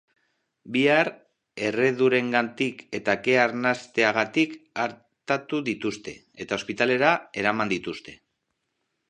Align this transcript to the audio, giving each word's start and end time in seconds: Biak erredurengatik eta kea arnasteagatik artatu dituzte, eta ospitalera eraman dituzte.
Biak 0.75 1.09
erredurengatik 1.67 2.81
eta 3.01 3.15
kea 3.27 3.43
arnasteagatik 3.49 4.57
artatu 4.87 5.61
dituzte, 5.69 6.17
eta 6.47 6.59
ospitalera 6.63 7.13
eraman 7.45 7.75
dituzte. 7.77 8.19